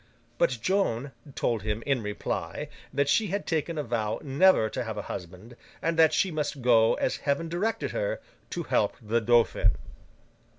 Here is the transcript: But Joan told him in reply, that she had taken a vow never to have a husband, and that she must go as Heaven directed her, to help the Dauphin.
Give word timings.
But 0.39 0.57
Joan 0.63 1.11
told 1.35 1.61
him 1.61 1.83
in 1.85 2.01
reply, 2.01 2.69
that 2.91 3.07
she 3.07 3.27
had 3.27 3.45
taken 3.45 3.77
a 3.77 3.83
vow 3.83 4.19
never 4.23 4.67
to 4.67 4.83
have 4.83 4.97
a 4.97 5.03
husband, 5.03 5.55
and 5.79 5.95
that 5.99 6.11
she 6.11 6.31
must 6.31 6.63
go 6.63 6.95
as 6.95 7.17
Heaven 7.17 7.47
directed 7.49 7.91
her, 7.91 8.19
to 8.49 8.63
help 8.63 8.95
the 8.99 9.21
Dauphin. 9.21 9.73